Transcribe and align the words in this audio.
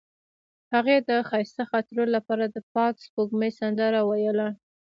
هغې 0.73 0.97
د 1.09 1.11
ښایسته 1.29 1.63
خاطرو 1.71 2.03
لپاره 2.15 2.43
د 2.47 2.57
پاک 2.73 2.93
سپوږمۍ 3.05 3.51
سندره 3.59 3.99
ویله. 4.09 4.47